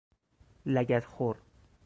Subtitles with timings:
[0.65, 1.37] لگد خور